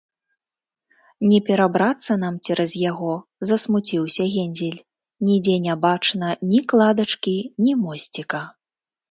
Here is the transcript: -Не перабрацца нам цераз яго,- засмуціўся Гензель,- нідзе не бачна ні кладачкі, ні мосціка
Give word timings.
-Не 1.31 1.39
перабрацца 1.49 2.15
нам 2.23 2.39
цераз 2.47 2.73
яго,- 2.91 3.13
засмуціўся 3.49 4.23
Гензель,- 4.37 4.81
нідзе 5.29 5.55
не 5.67 5.77
бачна 5.85 6.33
ні 6.49 6.59
кладачкі, 6.73 7.37
ні 7.69 7.79
мосціка 7.85 8.43